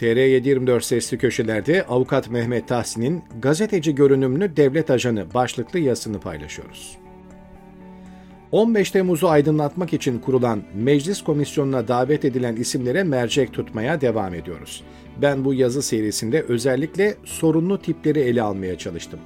[0.00, 6.98] TR724 sesli köşelerde avukat Mehmet Tahsin'in gazeteci görünümlü devlet ajanı başlıklı yazısını paylaşıyoruz.
[8.52, 14.82] 15 Temmuz'u aydınlatmak için kurulan meclis komisyonuna davet edilen isimlere mercek tutmaya devam ediyoruz.
[15.22, 19.20] Ben bu yazı serisinde özellikle sorunlu tipleri ele almaya çalıştım.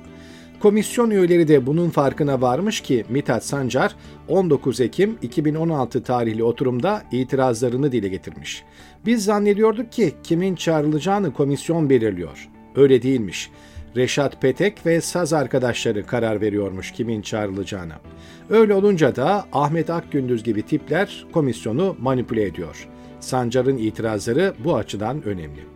[0.64, 3.96] Komisyon üyeleri de bunun farkına varmış ki Mithat Sancar
[4.28, 8.64] 19 Ekim 2016 tarihli oturumda itirazlarını dile getirmiş.
[9.06, 12.48] Biz zannediyorduk ki kimin çağrılacağını komisyon belirliyor.
[12.76, 13.50] Öyle değilmiş.
[13.96, 18.00] Reşat Petek ve saz arkadaşları karar veriyormuş kimin çağrılacağına.
[18.50, 22.89] Öyle olunca da Ahmet Akgündüz gibi tipler komisyonu manipüle ediyor.
[23.20, 25.73] Sancar'ın itirazları bu açıdan önemli.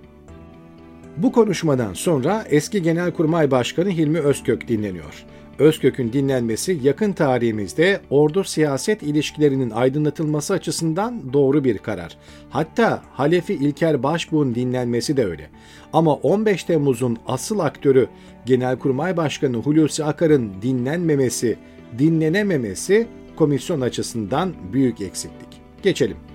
[1.22, 5.24] Bu konuşmadan sonra eski Genelkurmay Başkanı Hilmi Özkök dinleniyor.
[5.58, 12.16] Özkök'ün dinlenmesi yakın tarihimizde ordu siyaset ilişkilerinin aydınlatılması açısından doğru bir karar.
[12.50, 15.50] Hatta Halefi İlker Başbuğ'un dinlenmesi de öyle.
[15.92, 18.08] Ama 15 Temmuz'un asıl aktörü
[18.46, 21.56] Genelkurmay Başkanı Hulusi Akar'ın dinlenmemesi,
[21.98, 25.48] dinlenememesi komisyon açısından büyük eksiklik.
[25.82, 26.27] Geçelim.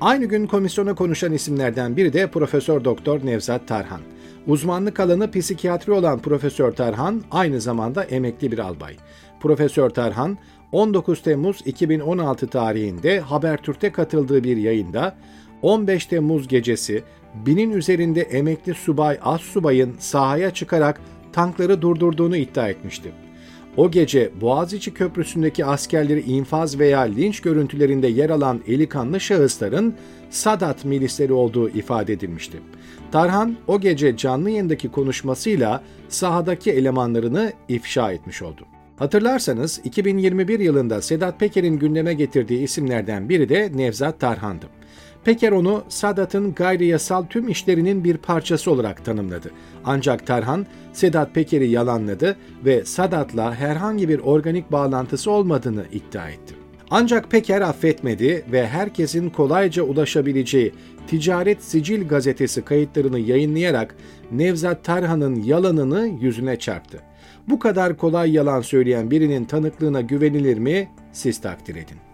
[0.00, 4.00] Aynı gün komisyona konuşan isimlerden biri de Profesör Doktor Nevzat Tarhan.
[4.46, 8.96] Uzmanlık alanı psikiyatri olan Profesör Tarhan aynı zamanda emekli bir albay.
[9.40, 10.38] Profesör Tarhan
[10.72, 15.16] 19 Temmuz 2016 tarihinde Habertürk'te katıldığı bir yayında
[15.62, 17.02] 15 Temmuz gecesi
[17.46, 21.00] binin üzerinde emekli subay az subayın sahaya çıkarak
[21.32, 23.12] tankları durdurduğunu iddia etmişti.
[23.76, 29.94] O gece Boğaziçi Köprüsü'ndeki askerleri infaz veya linç görüntülerinde yer alan eli kanlı şahısların
[30.30, 32.58] Sadat milisleri olduğu ifade edilmişti.
[33.12, 38.62] Tarhan o gece canlı yayındaki konuşmasıyla sahadaki elemanlarını ifşa etmiş oldu.
[38.96, 44.77] Hatırlarsanız 2021 yılında Sedat Peker'in gündeme getirdiği isimlerden biri de Nevzat Tarhan'dı.
[45.28, 49.50] Peker onu Sadat'ın gayri yasal tüm işlerinin bir parçası olarak tanımladı.
[49.84, 56.54] Ancak Tarhan, Sedat Peker'i yalanladı ve Sadat'la herhangi bir organik bağlantısı olmadığını iddia etti.
[56.90, 60.72] Ancak Peker affetmedi ve herkesin kolayca ulaşabileceği
[61.06, 63.96] Ticaret Sicil gazetesi kayıtlarını yayınlayarak
[64.32, 66.98] Nevzat Tarhan'ın yalanını yüzüne çarptı.
[67.48, 70.90] Bu kadar kolay yalan söyleyen birinin tanıklığına güvenilir mi?
[71.12, 72.07] Siz takdir edin.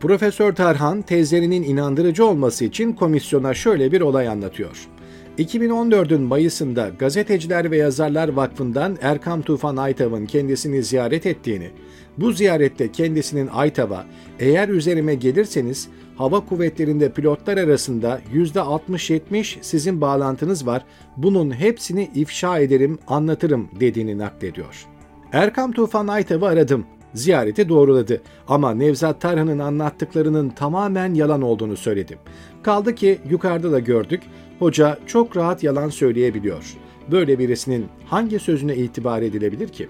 [0.00, 4.88] Profesör Tarhan tezlerinin inandırıcı olması için komisyona şöyle bir olay anlatıyor.
[5.38, 11.70] 2014'ün Mayıs'ında Gazeteciler ve Yazarlar Vakfı'ndan Erkam Tufan Aytav'ın kendisini ziyaret ettiğini,
[12.18, 14.06] bu ziyarette kendisinin Aytav'a
[14.38, 20.84] eğer üzerime gelirseniz hava kuvvetlerinde pilotlar arasında %60-70 sizin bağlantınız var,
[21.16, 24.86] bunun hepsini ifşa ederim, anlatırım dediğini naklediyor.
[25.32, 32.18] Erkam Tufan Aytav'ı aradım ziyareti doğruladı ama Nevzat Tarhan'ın anlattıklarının tamamen yalan olduğunu söyledim.
[32.62, 34.22] Kaldı ki yukarıda da gördük,
[34.58, 36.76] hoca çok rahat yalan söyleyebiliyor.
[37.10, 39.88] Böyle birisinin hangi sözüne itibar edilebilir ki?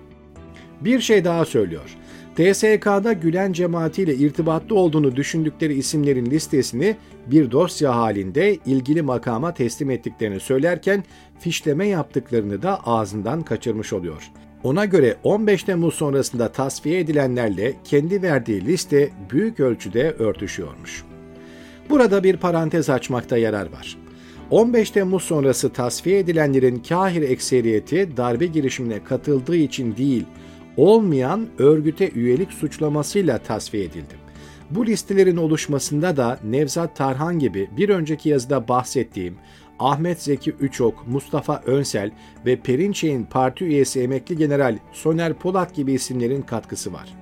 [0.80, 1.96] Bir şey daha söylüyor.
[2.36, 10.40] TSK'da Gülen cemaatiyle irtibatlı olduğunu düşündükleri isimlerin listesini bir dosya halinde ilgili makama teslim ettiklerini
[10.40, 11.04] söylerken
[11.38, 14.30] fişleme yaptıklarını da ağzından kaçırmış oluyor.
[14.66, 21.04] Ona göre 15 Temmuz sonrasında tasfiye edilenlerle kendi verdiği liste büyük ölçüde örtüşüyormuş.
[21.90, 23.98] Burada bir parantez açmakta yarar var.
[24.50, 30.24] 15 Temmuz sonrası tasfiye edilenlerin kahir ekseriyeti darbe girişimine katıldığı için değil,
[30.76, 34.14] olmayan örgüte üyelik suçlamasıyla tasfiye edildi.
[34.70, 39.34] Bu listelerin oluşmasında da Nevzat Tarhan gibi bir önceki yazıda bahsettiğim
[39.78, 42.10] Ahmet Zeki Üçok, Mustafa Önsel
[42.46, 47.14] ve Perinçek'in parti üyesi emekli general Soner Polat gibi isimlerin katkısı var.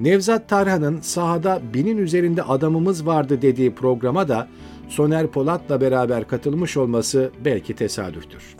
[0.00, 4.48] Nevzat Tarhan'ın sahada binin üzerinde adamımız vardı dediği programa da
[4.88, 8.56] Soner Polat'la beraber katılmış olması belki tesadüftür.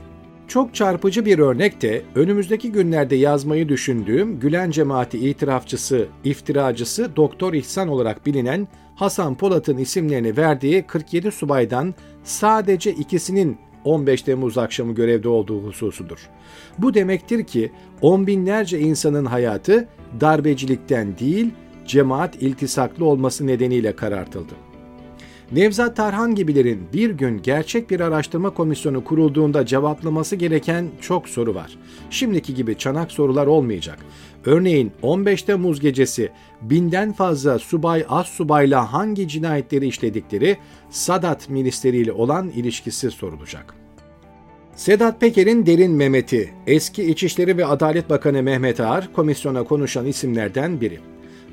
[0.48, 7.88] Çok çarpıcı bir örnek de önümüzdeki günlerde yazmayı düşündüğüm Gülen cemaati itirafçısı, iftiracısı Doktor İhsan
[7.88, 11.94] olarak bilinen Hasan Polat'ın isimlerini verdiği 47 subaydan
[12.28, 16.28] sadece ikisinin 15 Temmuz akşamı görevde olduğu hususudur.
[16.78, 19.88] Bu demektir ki on binlerce insanın hayatı
[20.20, 21.50] darbecilikten değil,
[21.86, 24.67] cemaat iltisaklı olması nedeniyle karartıldı.
[25.52, 31.78] Nevzat Tarhan gibilerin bir gün gerçek bir araştırma komisyonu kurulduğunda cevaplaması gereken çok soru var.
[32.10, 33.98] Şimdiki gibi çanak sorular olmayacak.
[34.44, 36.30] Örneğin 15 Temmuz gecesi
[36.62, 40.56] binden fazla subay az subayla hangi cinayetleri işledikleri
[40.90, 43.74] Sadat milisleriyle olan ilişkisi sorulacak.
[44.74, 51.00] Sedat Peker'in derin Mehmet'i, eski İçişleri ve Adalet Bakanı Mehmet Ağar komisyona konuşan isimlerden biri.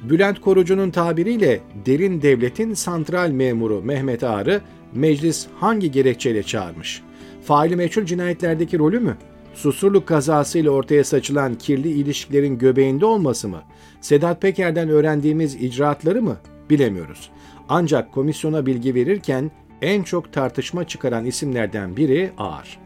[0.04, 4.62] Bülent Korucu'nun tabiriyle derin devletin santral memuru Mehmet Ağar'ı
[4.94, 7.02] meclis hangi gerekçeyle çağırmış?
[7.44, 9.18] Faili meçhul cinayetlerdeki rolü mü?
[9.54, 13.62] Susurluk kazasıyla ortaya saçılan kirli ilişkilerin göbeğinde olması mı?
[14.02, 16.38] Sedat Peker'den öğrendiğimiz icraatları mı?
[16.70, 17.30] Bilemiyoruz.
[17.70, 19.52] Ancak komisyona bilgi verirken
[19.82, 22.80] en çok tartışma çıkaran isimlerden biri Ağar.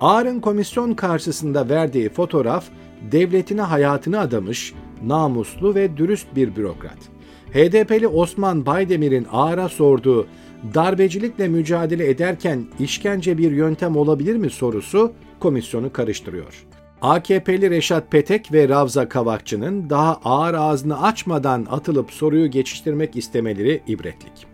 [0.00, 2.64] Ağar'ın komisyon karşısında verdiği fotoğraf
[3.12, 4.74] devletine hayatını adamış,
[5.06, 6.98] namuslu ve dürüst bir bürokrat.
[7.52, 10.26] HDP'li Osman Baydemir'in Ağar'a sorduğu
[10.74, 16.66] darbecilikle mücadele ederken işkence bir yöntem olabilir mi sorusu komisyonu karıştırıyor.
[17.02, 24.46] AKP'li Reşat Petek ve Ravza Kavakçı'nın daha ağır ağzını açmadan atılıp soruyu geçiştirmek istemeleri ibretlik.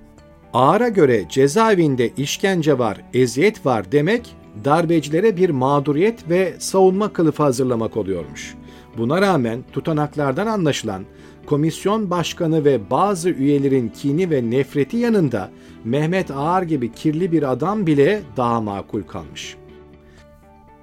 [0.52, 7.96] Ağır'a göre cezaevinde işkence var, eziyet var demek darbecilere bir mağduriyet ve savunma kılıfı hazırlamak
[7.96, 8.57] oluyormuş.
[8.98, 11.04] Buna rağmen tutanaklardan anlaşılan
[11.46, 15.50] komisyon başkanı ve bazı üyelerin kini ve nefreti yanında
[15.84, 19.56] Mehmet Ağar gibi kirli bir adam bile daha makul kalmış.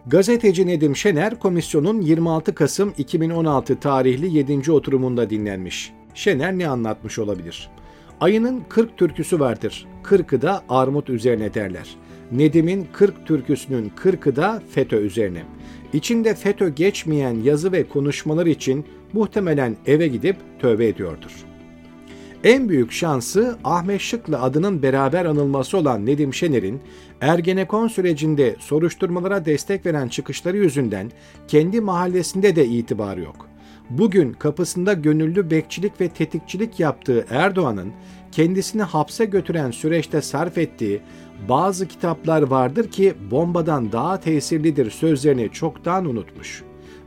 [0.08, 4.72] Gazeteci Nedim Şener komisyonun 26 Kasım 2016 tarihli 7.
[4.72, 5.94] oturumunda dinlenmiş.
[6.14, 7.70] Şener ne anlatmış olabilir?
[8.22, 9.88] Ayının 40 türküsü vardır.
[10.04, 11.96] 40'ı da armut üzerine derler.
[12.32, 15.44] Nedim'in 40 türküsünün 40'ı da FETÖ üzerine.
[15.94, 21.46] İçinde FETÖ geçmeyen yazı ve konuşmalar için muhtemelen eve gidip tövbe ediyordur.
[22.44, 26.82] En büyük şansı Ahmet Şık'la adının beraber anılması olan Nedim Şener'in
[27.22, 31.12] Ergenekon sürecinde soruşturmalara destek veren çıkışları yüzünden
[31.48, 33.55] kendi mahallesinde de itibarı yok.
[33.90, 37.92] Bugün kapısında gönüllü bekçilik ve tetikçilik yaptığı Erdoğan'ın
[38.32, 41.02] kendisini hapse götüren süreçte sarf ettiği
[41.50, 46.64] bazı kitaplar vardır ki bombadan daha tesirlidir sözlerini çoktan unutmuş.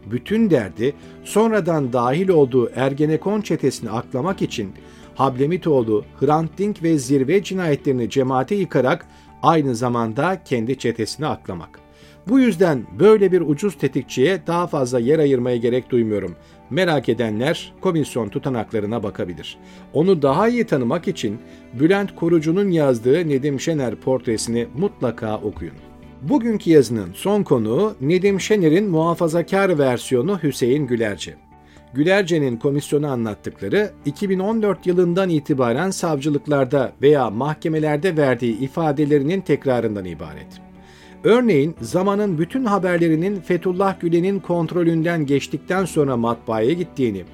[0.06, 0.94] Bütün derdi
[1.24, 4.72] sonradan dahil olduğu Ergenekon çetesini aklamak için
[5.14, 9.06] Hablemitoğlu, Hrant Dink ve zirve cinayetlerini cemaate yıkarak
[9.42, 11.80] aynı zamanda kendi çetesini aklamak.
[12.28, 16.36] Bu yüzden böyle bir ucuz tetikçiye daha fazla yer ayırmaya gerek duymuyorum.
[16.70, 19.58] Merak edenler komisyon tutanaklarına bakabilir.
[19.92, 21.38] Onu daha iyi tanımak için
[21.80, 25.74] Bülent Korucu'nun yazdığı Nedim Şener portresini mutlaka okuyun.
[26.22, 31.34] Bugünkü yazının son konuğu Nedim Şener'in muhafazakar versiyonu Hüseyin Gülerci.
[31.94, 40.67] Gülerce'nin komisyonu anlattıkları 2014 yılından itibaren savcılıklarda veya mahkemelerde verdiği ifadelerinin tekrarından ibaret.
[41.24, 47.24] Örneğin zamanın bütün haberlerinin Fethullah Gülen'in kontrolünden geçtikten sonra matbaaya gittiğini,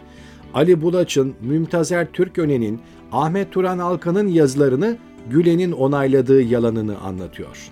[0.54, 2.80] Ali Bulaç'ın, Mümtazer Türköne'nin,
[3.12, 4.96] Ahmet Turan Alkan'ın yazılarını
[5.30, 7.70] Gülen'in onayladığı yalanını anlatıyor.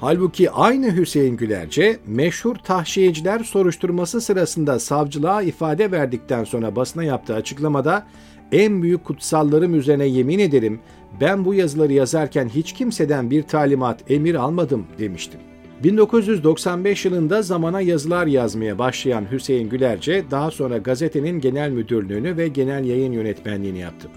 [0.00, 8.06] Halbuki aynı Hüseyin Gülerce meşhur tahşiyeciler soruşturması sırasında savcılığa ifade verdikten sonra basına yaptığı açıklamada
[8.52, 10.80] en büyük kutsallarım üzerine yemin ederim
[11.20, 15.40] ben bu yazıları yazarken hiç kimseden bir talimat, emir almadım demiştim.
[15.84, 22.84] 1995 yılında zamana yazılar yazmaya başlayan Hüseyin Gülerce daha sonra gazetenin genel müdürlüğünü ve genel
[22.84, 24.08] yayın yönetmenliğini yaptı.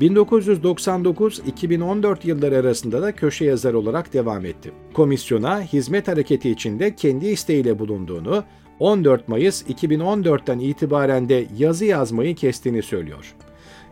[0.00, 4.72] 1999-2014 yılları arasında da köşe yazar olarak devam etti.
[4.92, 8.44] Komisyona hizmet hareketi içinde kendi isteğiyle bulunduğunu,
[8.78, 13.34] 14 Mayıs 2014'ten itibaren de yazı yazmayı kestiğini söylüyor.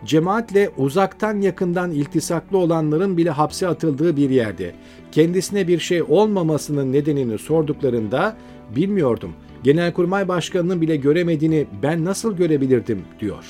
[0.04, 4.74] Cemaatle uzaktan yakından iltisaklı olanların bile hapse atıldığı bir yerde
[5.12, 8.36] kendisine bir şey olmamasının nedenini sorduklarında
[8.76, 9.32] bilmiyordum.
[9.62, 13.44] Genelkurmay Başkanı'nın bile göremediğini ben nasıl görebilirdim diyor.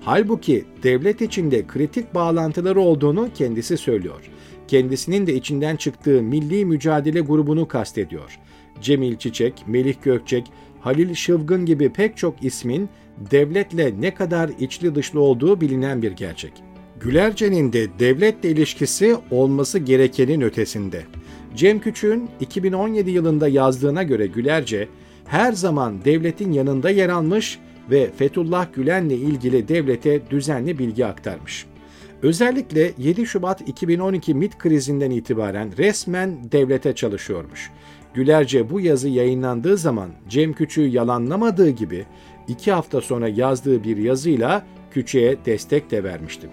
[0.00, 4.30] Halbuki devlet içinde kritik bağlantıları olduğunu kendisi söylüyor.
[4.68, 8.38] Kendisinin de içinden çıktığı Milli Mücadele grubunu kastediyor.
[8.80, 12.88] Cemil Çiçek, Melih Gökçek, Halil Şıvgın gibi pek çok ismin
[13.30, 16.52] devletle ne kadar içli dışlı olduğu bilinen bir gerçek.
[17.00, 21.02] Gülerce'nin de devletle ilişkisi olması gerekenin ötesinde.
[21.56, 24.88] Cem Küçük'ün 2017 yılında yazdığına göre Gülerce
[25.26, 27.58] her zaman devletin yanında yer almış
[27.90, 31.66] ve Fethullah Gülen'le ilgili devlete düzenli bilgi aktarmış.
[32.22, 37.70] Özellikle 7 Şubat 2012 MIT krizinden itibaren resmen devlete çalışıyormuş.
[38.18, 42.06] Gülerce bu yazı yayınlandığı zaman Cem Küçük'ü yalanlamadığı gibi
[42.48, 46.48] iki hafta sonra yazdığı bir yazıyla Küçük'e destek de vermişti.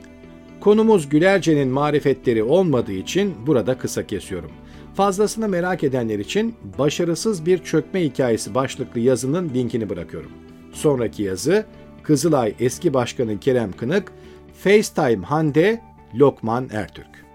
[0.60, 4.52] Konumuz Gülerce'nin marifetleri olmadığı için burada kısa kesiyorum.
[4.94, 10.32] Fazlasını merak edenler için başarısız bir çökme hikayesi başlıklı yazının linkini bırakıyorum.
[10.74, 11.66] Sonraki yazı
[12.04, 14.12] Kızılay eski başkanı Kerem Kınık,
[14.54, 15.82] FaceTime Hande,
[16.16, 17.26] Lokman Ertürk.